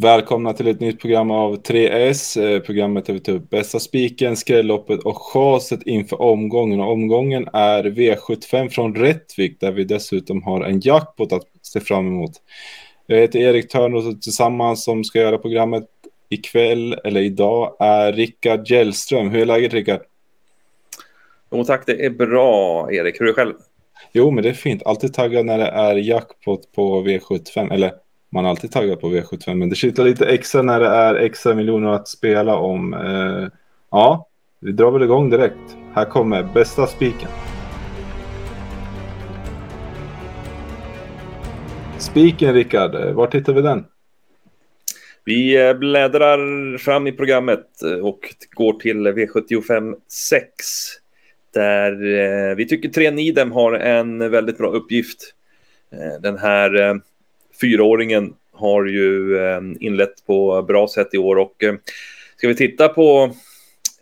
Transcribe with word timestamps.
Välkomna 0.00 0.52
till 0.52 0.68
ett 0.68 0.80
nytt 0.80 1.00
program 1.00 1.30
av 1.30 1.62
3S. 1.62 2.36
Eh, 2.36 2.60
programmet 2.60 3.06
där 3.06 3.14
vi 3.14 3.20
tar 3.20 3.32
upp 3.32 3.50
bästa 3.50 3.80
spiken, 3.80 4.36
skrälloppet 4.36 5.00
och 5.00 5.22
chaset 5.32 5.82
inför 5.82 6.22
omgången. 6.22 6.80
Och 6.80 6.92
omgången 6.92 7.48
är 7.52 7.84
V75 7.84 8.68
från 8.68 8.94
Rättvik 8.94 9.60
där 9.60 9.72
vi 9.72 9.84
dessutom 9.84 10.42
har 10.42 10.64
en 10.64 10.80
jackpot 10.80 11.32
att 11.32 11.42
se 11.62 11.80
fram 11.80 12.06
emot. 12.06 12.30
Jag 13.06 13.18
heter 13.18 13.38
Erik 13.38 13.68
Törnros 13.68 14.06
och 14.06 14.22
tillsammans 14.22 14.84
som 14.84 15.04
ska 15.04 15.18
göra 15.18 15.38
programmet 15.38 15.84
ikväll 16.28 16.96
eller 17.04 17.20
idag 17.20 17.76
är 17.78 18.12
Rickard 18.12 18.70
Gällström. 18.70 19.30
Hur 19.30 19.40
är 19.40 19.46
läget 19.46 19.74
Rickard? 19.74 20.00
Jo 21.52 21.64
tack, 21.64 21.86
det 21.86 22.04
är 22.04 22.10
bra 22.10 22.88
Erik. 22.92 23.20
Hur 23.20 23.22
är 23.22 23.28
det 23.28 23.34
själv? 23.34 23.54
Jo, 24.12 24.30
men 24.30 24.42
det 24.42 24.48
är 24.48 24.54
fint. 24.54 24.82
Alltid 24.86 25.14
taggad 25.14 25.46
när 25.46 25.58
det 25.58 25.68
är 25.68 25.96
jackpot 25.96 26.72
på 26.72 27.02
V75. 27.02 27.72
Eller 27.72 27.92
man 28.30 28.44
är 28.44 28.48
alltid 28.48 28.72
taggad 28.72 29.00
på 29.00 29.08
V75, 29.08 29.54
men 29.54 29.68
det 29.68 29.76
kittlar 29.76 30.04
lite 30.04 30.26
extra 30.26 30.62
när 30.62 30.80
det 30.80 30.88
är 30.88 31.14
extra 31.14 31.54
miljoner 31.54 31.92
att 31.92 32.08
spela 32.08 32.56
om. 32.56 32.94
Eh, 32.94 33.48
ja, 33.90 34.28
vi 34.60 34.72
drar 34.72 34.90
väl 34.90 35.02
igång 35.02 35.30
direkt. 35.30 35.76
Här 35.94 36.04
kommer 36.04 36.42
bästa 36.54 36.86
spiken. 36.86 37.28
Spiken 41.98 42.54
Rickard, 42.54 42.94
eh, 42.94 43.12
var 43.12 43.26
tittar 43.26 43.52
vi 43.52 43.62
den? 43.62 43.84
Vi 45.24 45.66
eh, 45.66 45.74
bläddrar 45.74 46.78
fram 46.78 47.06
i 47.06 47.12
programmet 47.12 47.82
eh, 47.82 48.06
och 48.06 48.34
går 48.50 48.72
till 48.72 49.06
V75 49.06 49.94
6. 50.08 50.46
Där 51.54 52.54
vi 52.54 52.68
tycker 52.68 52.88
tre 52.88 53.10
Nidem 53.10 53.52
har 53.52 53.72
en 53.72 54.30
väldigt 54.30 54.58
bra 54.58 54.68
uppgift. 54.68 55.34
Den 56.20 56.38
här 56.38 57.00
fyraåringen 57.60 58.34
har 58.52 58.84
ju 58.84 59.38
eh, 59.38 59.60
inlett 59.80 60.26
på 60.26 60.62
bra 60.62 60.88
sätt 60.88 61.08
i 61.12 61.18
år 61.18 61.36
och 61.36 61.64
eh, 61.64 61.74
ska 62.36 62.48
vi 62.48 62.54
titta 62.54 62.88
på 62.88 63.30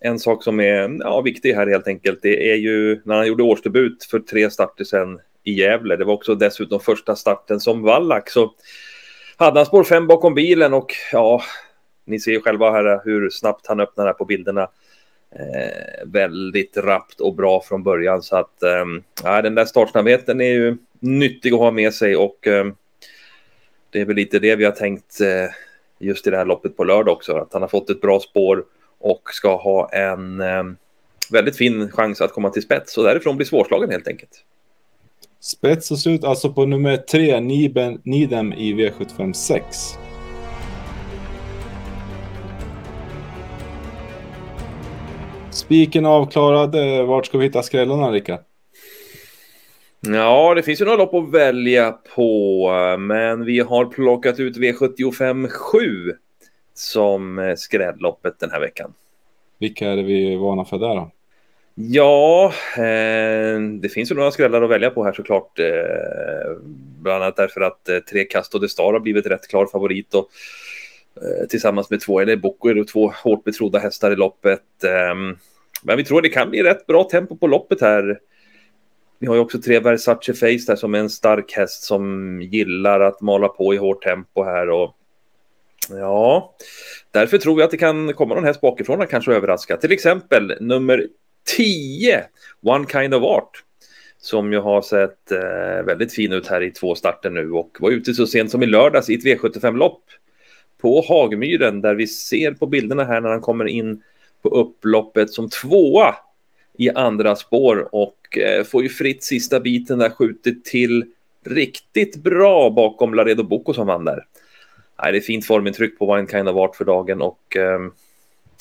en 0.00 0.18
sak 0.18 0.42
som 0.42 0.60
är 0.60 0.98
ja, 1.00 1.20
viktig 1.20 1.52
här 1.52 1.66
helt 1.66 1.88
enkelt. 1.88 2.18
Det 2.22 2.52
är 2.52 2.56
ju 2.56 3.00
när 3.04 3.14
han 3.14 3.26
gjorde 3.26 3.42
årsdebut 3.42 4.04
för 4.04 4.18
tre 4.18 4.50
starter 4.50 4.84
sedan 4.84 5.20
i 5.44 5.52
Gävle. 5.52 5.96
Det 5.96 6.04
var 6.04 6.14
också 6.14 6.34
dessutom 6.34 6.80
första 6.80 7.16
starten 7.16 7.60
som 7.60 7.82
vallack. 7.82 8.30
Så 8.30 8.54
hade 9.36 9.58
han 9.58 9.66
spår 9.66 9.84
fem 9.84 10.06
bakom 10.06 10.34
bilen 10.34 10.74
och 10.74 10.92
ja, 11.12 11.42
ni 12.04 12.20
ser 12.20 12.32
ju 12.32 12.40
själva 12.40 12.70
här 12.70 13.00
hur 13.04 13.30
snabbt 13.30 13.66
han 13.66 13.80
öppnar 13.80 14.06
här 14.06 14.12
på 14.12 14.24
bilderna. 14.24 14.68
Eh, 15.30 16.06
väldigt 16.06 16.76
rappt 16.76 17.20
och 17.20 17.34
bra 17.34 17.62
från 17.62 17.82
början 17.82 18.22
så 18.22 18.36
att 18.36 18.62
eh, 18.62 19.42
den 19.42 19.54
där 19.54 19.64
startsnabbheten 19.64 20.40
är 20.40 20.52
ju 20.52 20.76
nyttig 21.00 21.52
att 21.52 21.58
ha 21.60 21.70
med 21.70 21.94
sig 21.94 22.16
och 22.16 22.46
eh, 22.46 22.66
det 23.96 24.00
är 24.00 24.04
väl 24.04 24.16
lite 24.16 24.38
det 24.38 24.56
vi 24.56 24.64
har 24.64 24.72
tänkt 24.72 25.20
eh, 25.20 25.50
just 25.98 26.26
i 26.26 26.30
det 26.30 26.36
här 26.36 26.44
loppet 26.44 26.76
på 26.76 26.84
lördag 26.84 27.12
också. 27.12 27.36
Att 27.36 27.52
han 27.52 27.62
har 27.62 27.68
fått 27.68 27.90
ett 27.90 28.00
bra 28.00 28.20
spår 28.20 28.64
och 28.98 29.22
ska 29.32 29.56
ha 29.56 29.88
en 29.88 30.40
eh, 30.40 30.64
väldigt 31.30 31.56
fin 31.56 31.90
chans 31.90 32.20
att 32.20 32.32
komma 32.32 32.50
till 32.50 32.62
spets. 32.62 32.98
Och 32.98 33.04
därifrån 33.04 33.36
blir 33.36 33.46
svårslagen 33.46 33.90
helt 33.90 34.08
enkelt. 34.08 34.30
Spets 35.40 35.90
och 35.90 35.98
slut 35.98 36.24
alltså 36.24 36.52
på 36.52 36.66
nummer 36.66 36.96
tre, 36.96 37.40
Niben, 37.40 38.00
Nidem 38.04 38.52
i 38.52 38.72
V75 38.72 39.32
6. 39.32 39.98
Spiken 45.50 46.06
avklarad. 46.06 46.74
Eh, 46.74 47.06
vart 47.06 47.26
ska 47.26 47.38
vi 47.38 47.44
hitta 47.44 47.62
skrällarna, 47.62 48.10
Rickard? 48.10 48.40
Ja, 50.14 50.54
det 50.54 50.62
finns 50.62 50.80
ju 50.80 50.84
några 50.84 50.98
lopp 50.98 51.14
att 51.14 51.30
välja 51.30 51.92
på, 52.14 52.96
men 52.98 53.44
vi 53.44 53.60
har 53.60 53.84
plockat 53.84 54.40
ut 54.40 54.56
V75 54.56 55.48
7 55.48 56.12
som 56.74 57.38
eh, 57.38 57.54
skrädloppet 57.54 58.38
den 58.38 58.50
här 58.50 58.60
veckan. 58.60 58.92
Vilka 59.58 59.90
är 59.90 59.96
det 59.96 60.02
vi 60.02 60.34
är 60.34 60.36
vana 60.36 60.64
för 60.64 60.78
där 60.78 60.94
då? 60.94 61.10
Ja, 61.74 62.52
eh, 62.76 63.60
det 63.80 63.88
finns 63.92 64.10
ju 64.10 64.14
några 64.14 64.30
skrällar 64.30 64.62
att 64.62 64.70
välja 64.70 64.90
på 64.90 65.04
här 65.04 65.12
såklart. 65.12 65.58
Eh, 65.58 66.56
bland 67.00 67.22
annat 67.22 67.36
därför 67.36 67.60
att 67.60 67.88
eh, 67.88 67.98
tre 67.98 68.24
Casto 68.24 68.58
de 68.58 68.68
Star 68.68 68.92
har 68.92 69.00
blivit 69.00 69.26
rätt 69.26 69.48
klar 69.48 69.66
favorit 69.66 70.14
och 70.14 70.28
eh, 71.22 71.46
tillsammans 71.48 71.90
med 71.90 72.00
två 72.00 72.20
eller 72.20 72.36
Boko 72.36 72.80
och 72.80 72.88
två 72.88 73.12
hårt 73.24 73.44
betrodda 73.44 73.78
hästar 73.78 74.10
i 74.10 74.16
loppet. 74.16 74.84
Eh, 74.84 75.14
men 75.82 75.96
vi 75.96 76.04
tror 76.04 76.22
det 76.22 76.28
kan 76.28 76.50
bli 76.50 76.62
rätt 76.62 76.86
bra 76.86 77.04
tempo 77.04 77.36
på 77.36 77.46
loppet 77.46 77.80
här. 77.80 78.18
Vi 79.18 79.26
har 79.26 79.34
ju 79.34 79.40
också 79.40 79.60
tre 79.60 79.80
Versace 79.80 80.34
Face 80.34 80.64
där 80.66 80.76
som 80.76 80.94
är 80.94 80.98
en 80.98 81.10
stark 81.10 81.52
häst 81.52 81.82
som 81.82 82.40
gillar 82.42 83.00
att 83.00 83.20
mala 83.20 83.48
på 83.48 83.74
i 83.74 83.76
hårt 83.76 84.02
tempo 84.02 84.44
här 84.44 84.70
och 84.70 84.96
ja, 85.90 86.54
därför 87.10 87.38
tror 87.38 87.60
jag 87.60 87.64
att 87.64 87.70
det 87.70 87.76
kan 87.76 88.12
komma 88.12 88.34
någon 88.34 88.44
häst 88.44 88.60
bakifrån 88.60 89.00
och 89.00 89.10
kanske 89.10 89.34
överraska. 89.34 89.76
Till 89.76 89.92
exempel 89.92 90.56
nummer 90.60 91.06
10, 91.56 92.24
One 92.62 92.86
Kind 92.92 93.14
of 93.14 93.22
Art, 93.22 93.62
som 94.18 94.52
ju 94.52 94.58
har 94.58 94.82
sett 94.82 95.32
eh, 95.32 95.84
väldigt 95.86 96.14
fin 96.14 96.32
ut 96.32 96.46
här 96.46 96.62
i 96.62 96.70
två 96.70 96.94
starter 96.94 97.30
nu 97.30 97.50
och 97.50 97.76
var 97.80 97.90
ute 97.90 98.14
så 98.14 98.26
sent 98.26 98.50
som 98.50 98.62
i 98.62 98.66
lördags 98.66 99.10
i 99.10 99.14
ett 99.14 99.24
V75-lopp 99.24 100.02
på 100.80 101.04
Hagmyren 101.08 101.80
där 101.80 101.94
vi 101.94 102.06
ser 102.06 102.52
på 102.52 102.66
bilderna 102.66 103.04
här 103.04 103.20
när 103.20 103.28
han 103.28 103.40
kommer 103.40 103.64
in 103.64 104.02
på 104.42 104.48
upploppet 104.48 105.30
som 105.30 105.50
tvåa 105.50 106.14
i 106.78 106.90
andra 106.90 107.36
spår 107.36 107.88
och 107.92 108.38
eh, 108.38 108.64
får 108.64 108.82
ju 108.82 108.88
fritt 108.88 109.24
sista 109.24 109.60
biten 109.60 109.98
där 109.98 110.10
skjutit 110.10 110.64
till 110.64 111.04
riktigt 111.44 112.16
bra 112.16 112.70
bakom 112.70 113.14
Laredo 113.14 113.42
Boko 113.42 113.74
som 113.74 113.86
vann 113.86 114.04
där. 114.04 114.24
Nej, 115.02 115.12
det 115.12 115.18
är 115.18 115.22
fint 115.22 115.46
formintryck 115.46 115.98
på 115.98 116.08
One 116.08 116.26
Kind 116.26 116.48
of 116.48 116.56
Art 116.56 116.76
för 116.76 116.84
dagen 116.84 117.22
och 117.22 117.56
eh, 117.56 117.80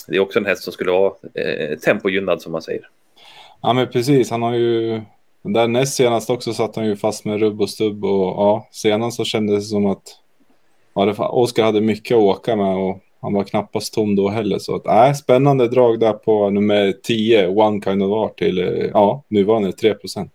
det 0.07 0.15
är 0.15 0.19
också 0.19 0.39
en 0.39 0.45
häst 0.45 0.63
som 0.63 0.73
skulle 0.73 0.91
vara 0.91 1.13
eh, 1.33 1.77
tempogynnad 1.77 2.41
som 2.41 2.51
man 2.51 2.61
säger. 2.61 2.89
Ja, 3.61 3.73
men 3.73 3.87
precis. 3.87 4.29
Han 4.29 4.41
har 4.41 4.53
ju 4.53 5.01
där 5.41 5.67
näst 5.67 5.93
senast 5.93 6.29
också 6.29 6.53
satt 6.53 6.75
han 6.75 6.85
ju 6.85 6.95
fast 6.95 7.25
med 7.25 7.39
rubb 7.39 7.61
och 7.61 7.69
stubb 7.69 8.05
och 8.05 8.27
ja, 8.27 8.67
senast 8.71 9.17
så 9.17 9.25
kändes 9.25 9.63
det 9.63 9.69
som 9.69 9.85
att 9.85 10.19
ja, 10.93 11.29
Oskar 11.29 11.63
hade 11.63 11.81
mycket 11.81 12.15
att 12.15 12.23
åka 12.23 12.55
med 12.55 12.75
och 12.75 12.99
han 13.25 13.33
var 13.33 13.43
knappast 13.43 13.93
tom 13.93 14.15
då 14.15 14.29
heller. 14.29 14.59
Så 14.59 14.75
att, 14.75 14.87
äh, 14.87 15.13
spännande 15.13 15.67
drag 15.67 15.99
där 15.99 16.13
på 16.13 16.49
nummer 16.49 16.93
10, 17.03 17.47
One 17.47 17.81
Kind 17.81 18.03
of 18.03 18.11
Art 18.11 18.37
till 18.37 18.59
eh, 18.59 18.89
ja, 18.93 19.23
nuvarande 19.27 19.71
3 19.71 19.93
procent. 19.93 20.31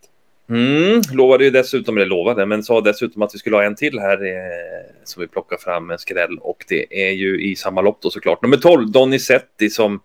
Mm, 0.50 1.00
lovade 1.12 1.44
ju 1.44 1.50
dessutom, 1.50 1.96
eller 1.96 2.06
lovade, 2.06 2.46
men 2.46 2.62
sa 2.62 2.80
dessutom 2.80 3.22
att 3.22 3.34
vi 3.34 3.38
skulle 3.38 3.56
ha 3.56 3.64
en 3.64 3.74
till 3.74 3.98
här 3.98 4.26
eh, 4.26 4.94
som 5.04 5.20
vi 5.20 5.26
plockar 5.26 5.56
fram 5.56 5.90
en 5.90 5.98
skräll 5.98 6.38
och 6.40 6.64
det 6.68 7.08
är 7.08 7.10
ju 7.10 7.50
i 7.50 7.56
samma 7.56 7.80
lopp 7.80 7.98
då 8.02 8.10
såklart. 8.10 8.42
Nummer 8.42 8.56
12, 8.56 8.90
Donizetti 8.90 9.70
som 9.70 10.00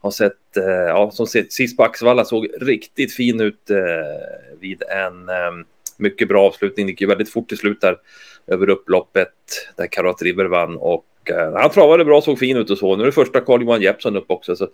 har 0.00 0.10
sett, 0.10 0.56
eh, 0.56 0.64
ja, 0.64 1.10
som 1.10 1.26
sett 1.26 1.52
sist 1.52 1.76
på 1.76 1.82
Axvalla 1.82 2.24
såg 2.24 2.48
riktigt 2.60 3.14
fin 3.14 3.40
ut 3.40 3.70
eh, 3.70 3.76
vid 4.60 4.82
en 4.82 5.28
eh, 5.28 5.66
mycket 5.96 6.28
bra 6.28 6.46
avslutning. 6.46 6.86
Det 6.86 6.92
gick 6.92 7.00
ju 7.00 7.06
väldigt 7.06 7.32
fort 7.32 7.48
till 7.48 7.58
slut 7.58 7.80
där 7.80 7.96
över 8.46 8.68
upploppet 8.68 9.28
där 9.76 9.86
Karat 9.86 10.22
River 10.22 10.44
vann 10.44 10.76
och 10.76 11.04
Eh, 11.30 11.52
han 11.60 11.70
travade 11.70 12.04
bra, 12.04 12.20
såg 12.20 12.38
fin 12.38 12.56
ut 12.56 12.70
och 12.70 12.78
så. 12.78 12.96
Nu 12.96 13.02
är 13.02 13.06
det 13.06 13.12
första 13.12 13.40
Carl-Johan 13.40 13.82
Jeppsson 13.82 14.16
upp 14.16 14.30
också, 14.30 14.56
så 14.56 14.68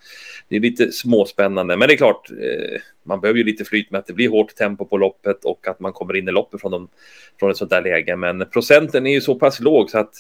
det 0.49 0.57
är 0.57 0.61
lite 0.61 0.93
småspännande. 0.93 1.77
Men 1.77 1.89
det 1.89 1.95
är 1.95 1.97
klart, 1.97 2.31
eh, 2.31 2.81
man 3.03 3.21
behöver 3.21 3.39
ju 3.39 3.45
lite 3.45 3.65
flyt 3.65 3.91
med 3.91 3.99
att 3.99 4.07
det 4.07 4.13
blir 4.13 4.29
hårt 4.29 4.55
tempo 4.55 4.85
på 4.85 4.97
loppet 4.97 5.45
och 5.45 5.69
att 5.69 5.81
man 5.81 5.93
kommer 5.93 6.17
in 6.17 6.29
i 6.29 6.33
loppet 6.33 6.61
från, 6.61 6.73
de, 6.73 6.89
från 7.39 7.51
ett 7.51 7.57
sånt 7.57 7.71
där 7.71 7.83
läge. 7.83 8.17
Men 8.17 8.47
procenten 8.53 9.07
är 9.07 9.13
ju 9.13 9.21
så 9.21 9.35
pass 9.35 9.61
låg 9.61 9.91
så 9.91 9.99
att 9.99 10.15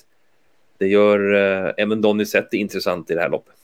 det 0.78 0.86
gör 0.86 1.34
eh, 1.34 1.72
även 1.76 2.00
Donizetti 2.00 2.56
intressant 2.56 3.10
i 3.10 3.14
det 3.14 3.20
här 3.20 3.30
loppet. 3.30 3.54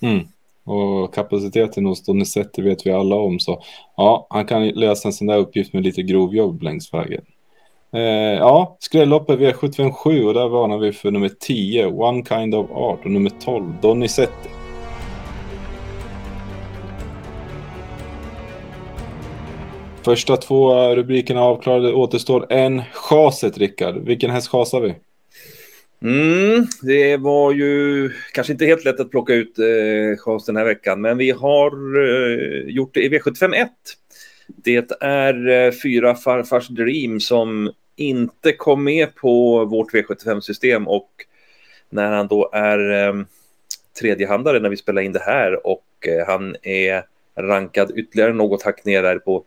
Mm. 0.00 0.20
Och 0.64 1.14
kapaciteten 1.14 1.86
hos 1.86 2.04
Donizetti 2.04 2.62
vet 2.62 2.86
vi 2.86 2.90
alla 2.90 3.16
om. 3.16 3.40
Så 3.40 3.62
ja, 3.96 4.26
han 4.30 4.46
kan 4.46 4.68
lösa 4.68 5.08
en 5.08 5.12
sån 5.12 5.26
där 5.26 5.38
uppgift 5.38 5.72
med 5.72 5.82
lite 5.82 6.02
grovjobb 6.02 6.62
längs 6.62 6.94
vägen. 6.94 7.24
Eh, 7.94 8.38
ja, 8.38 8.76
skrälloppet 8.80 9.38
V757 9.38 10.24
och 10.24 10.34
där 10.34 10.48
varnar 10.48 10.78
vi 10.78 10.92
för 10.92 11.10
nummer 11.10 11.30
10, 11.40 11.86
One 11.86 12.24
Kind 12.24 12.54
of 12.54 12.70
Art 12.70 13.04
och 13.04 13.10
nummer 13.10 13.30
12, 13.44 13.74
Donizetti. 13.82 14.48
Första 20.04 20.36
två 20.36 20.94
rubrikerna 20.94 21.42
avklarade, 21.42 21.92
återstår 21.92 22.52
en. 22.52 22.82
Chaset, 22.92 23.58
Rickard. 23.58 23.96
Vilken 23.96 24.30
häst 24.30 24.48
chasar 24.48 24.80
vi? 24.80 24.94
Mm, 26.02 26.66
det 26.82 27.16
var 27.16 27.52
ju 27.52 28.10
kanske 28.34 28.52
inte 28.52 28.66
helt 28.66 28.84
lätt 28.84 29.00
att 29.00 29.10
plocka 29.10 29.34
ut 29.34 29.58
eh, 29.58 30.18
chas 30.18 30.46
den 30.46 30.56
här 30.56 30.64
veckan, 30.64 31.00
men 31.00 31.18
vi 31.18 31.30
har 31.30 31.70
eh, 31.98 32.74
gjort 32.74 32.94
det 32.94 33.00
i 33.00 33.08
V751. 33.08 33.68
Det 34.46 34.92
är 35.00 35.48
eh, 35.48 35.72
fyra 35.82 36.14
farfars 36.14 36.68
Dream 36.68 37.20
som 37.20 37.70
inte 37.96 38.52
kom 38.52 38.84
med 38.84 39.14
på 39.14 39.64
vårt 39.64 39.92
V75-system 39.92 40.88
och 40.88 41.10
när 41.90 42.12
han 42.12 42.26
då 42.26 42.50
är 42.52 43.08
eh, 43.08 43.14
tredjehandare 44.00 44.60
när 44.60 44.68
vi 44.68 44.76
spelar 44.76 45.02
in 45.02 45.12
det 45.12 45.22
här 45.22 45.66
och 45.66 46.08
eh, 46.08 46.26
han 46.26 46.56
är 46.62 47.04
rankad 47.38 47.92
ytterligare 47.98 48.32
något 48.32 48.62
hack 48.62 48.84
ner 48.84 49.02
där 49.02 49.18
på 49.18 49.44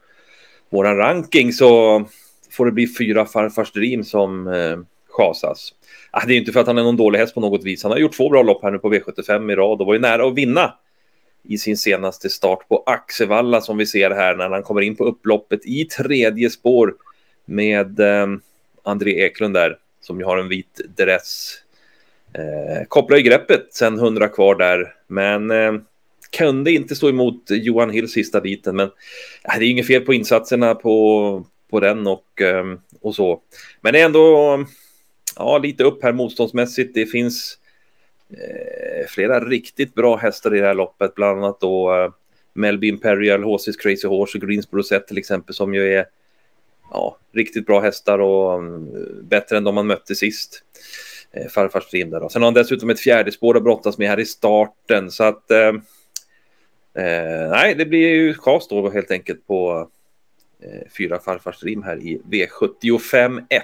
våran 0.70 0.98
ranking 0.98 1.54
så 1.54 2.04
får 2.52 2.66
det 2.66 2.72
bli 2.72 2.88
fyra 2.88 3.26
farfars 3.26 3.72
dream 3.72 4.04
som 4.04 4.48
eh, 4.48 4.78
Chasas. 5.10 5.74
Ah, 6.12 6.26
det 6.28 6.34
är 6.34 6.38
inte 6.38 6.52
för 6.52 6.60
att 6.60 6.68
han 6.68 6.78
är 6.78 6.84
någon 6.84 6.98
dålig 6.98 7.20
häst 7.20 7.34
på 7.34 7.42
något 7.42 7.64
vis. 7.64 7.84
Han 7.84 7.92
har 7.92 8.00
gjort 8.00 8.18
två 8.18 8.30
bra 8.30 8.44
lopp 8.44 8.64
här 8.64 8.72
nu 8.72 8.80
på 8.80 8.94
V75 8.94 9.52
i 9.52 9.56
rad 9.56 9.82
och 9.82 9.88
var 9.88 9.94
ju 9.94 10.00
nära 10.00 10.28
att 10.28 10.38
vinna 10.38 10.74
i 11.44 11.58
sin 11.58 11.78
senaste 11.78 12.30
start 12.30 12.68
på 12.68 12.84
Axevalla 12.86 13.62
som 13.62 13.78
vi 13.78 13.86
ser 13.86 14.12
här 14.12 14.36
när 14.36 14.50
han 14.50 14.64
kommer 14.64 14.82
in 14.82 14.96
på 14.96 15.06
upploppet 15.06 15.66
i 15.66 15.86
tredje 15.86 16.50
spår 16.50 16.96
med 17.46 18.00
eh, 18.00 18.28
André 18.84 19.12
Eklund 19.12 19.54
där 19.54 19.78
som 20.02 20.20
ju 20.20 20.26
har 20.26 20.38
en 20.38 20.50
vit 20.50 20.82
dress. 20.98 21.54
Eh, 22.34 22.86
kopplar 22.88 23.18
i 23.18 23.22
greppet 23.22 23.68
sen 23.74 24.00
100 24.00 24.28
kvar 24.28 24.56
där, 24.56 24.94
men 25.08 25.52
eh, 25.52 25.74
kunde 26.38 26.72
inte 26.72 26.96
stå 26.96 27.10
emot 27.10 27.44
Johan 27.50 27.90
Hills 27.90 28.12
sista 28.12 28.42
biten. 28.42 28.76
Men 28.76 28.86
eh, 29.44 29.60
det 29.60 29.66
är 29.66 29.70
inget 29.70 29.88
fel 29.88 30.02
på 30.02 30.14
insatserna 30.14 30.76
på, 30.76 31.46
på 31.70 31.80
den 31.80 32.08
och, 32.08 32.42
eh, 32.42 32.66
och 33.02 33.16
så. 33.16 33.42
Men 33.82 33.94
det 33.94 34.02
är 34.02 34.06
ändå 34.06 34.66
ja, 35.36 35.58
lite 35.58 35.84
upp 35.84 36.04
här 36.04 36.14
motståndsmässigt. 36.14 36.94
Det 36.94 37.06
finns 37.06 37.58
eh, 38.30 39.08
flera 39.08 39.40
riktigt 39.40 39.96
bra 39.96 40.16
hästar 40.16 40.56
i 40.56 40.60
det 40.60 40.68
här 40.68 40.74
loppet, 40.74 41.16
bland 41.16 41.40
annat 41.40 41.60
då 41.60 41.96
eh, 41.96 42.12
Melby 42.54 42.88
Imperial, 42.88 43.44
HC's 43.44 43.78
Crazy 43.80 44.08
Horse 44.08 44.38
och 44.38 44.48
Greensboro 44.48 44.84
Set 44.84 45.08
till 45.08 45.18
exempel 45.18 45.56
som 45.56 45.74
ju 45.74 45.94
är 45.94 46.06
ja, 46.92 47.18
riktigt 47.34 47.66
bra 47.66 47.80
hästar 47.80 48.20
och 48.20 48.54
mm, 48.54 49.28
bättre 49.28 49.58
än 49.58 49.64
de 49.64 49.76
man 49.76 49.88
mötte 49.88 50.16
sist. 50.16 50.64
Eh, 51.32 51.48
farfars 51.48 51.84
stream 51.84 52.10
där 52.10 52.20
då. 52.20 52.30
Sen 52.30 52.42
har 52.42 52.48
han 52.48 52.54
dessutom 52.54 52.90
ett 52.90 53.00
fjärde 53.00 53.32
spår 53.32 53.58
att 53.58 53.64
brottas 53.64 53.98
med 53.98 54.10
här 54.10 54.20
i 54.20 54.26
starten 54.26 55.12
så 55.12 55.24
att 55.24 55.52
eh, 55.52 55.68
eh 57.04 57.50
nej, 57.50 57.76
det 57.76 57.86
blir 57.86 58.08
ju 58.08 58.34
chas 58.34 58.68
då 58.68 58.90
helt 58.90 59.12
enkelt 59.12 59.48
på 59.48 59.90
eh, 60.64 60.92
fyra 60.98 61.20
farfars 61.20 61.56
stream 61.56 61.84
här 61.84 61.98
i 61.98 62.22
V75 62.32 63.46
1. 63.50 63.64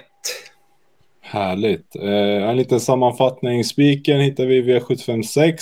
Härligt. 1.24 1.96
Eh, 1.96 2.48
en 2.48 2.56
liten 2.56 2.80
sammanfattning. 2.80 3.64
Spiken 3.64 4.20
hittar 4.20 4.46
vi 4.46 4.56
i 4.56 4.62
V756. 4.62 5.54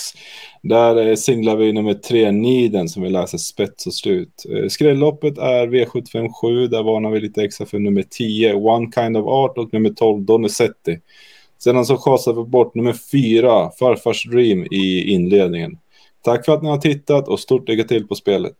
Där 0.61 1.07
eh, 1.07 1.15
singlar 1.15 1.55
vi 1.55 1.73
nummer 1.73 1.93
tre 1.93 2.31
Niden 2.31 2.89
som 2.89 3.03
vi 3.03 3.09
läser 3.09 3.37
spets 3.37 3.87
och 3.87 3.93
slut. 3.93 4.45
Eh, 4.49 4.67
skrälloppet 4.67 5.37
är 5.37 5.67
V757. 5.67 6.67
Där 6.67 6.83
varnar 6.83 7.09
vi 7.09 7.19
lite 7.19 7.43
extra 7.43 7.65
för 7.65 7.79
nummer 7.79 8.03
10 8.09 8.53
One 8.53 8.91
Kind 8.95 9.17
of 9.17 9.27
Art 9.27 9.57
och 9.57 9.73
nummer 9.73 9.89
12 9.89 10.21
Donizetti. 10.21 10.99
Sedan 11.57 11.85
så 11.85 11.97
chasar 11.97 12.33
vi 12.33 12.43
bort 12.43 12.75
nummer 12.75 12.95
4 13.11 13.71
Farfars 13.79 14.23
Dream 14.23 14.65
i 14.71 15.13
inledningen. 15.13 15.77
Tack 16.23 16.45
för 16.45 16.53
att 16.53 16.63
ni 16.63 16.69
har 16.69 16.77
tittat 16.77 17.27
och 17.27 17.39
stort 17.39 17.69
lycka 17.69 17.83
till 17.83 18.07
på 18.07 18.15
spelet. 18.15 18.55